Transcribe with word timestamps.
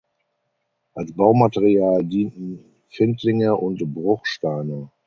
Als 0.95 1.13
Baumaterial 1.15 2.03
dienten 2.03 2.57
Findlinge 2.89 3.55
und 3.55 3.83
Bruchsteine. 3.93 4.89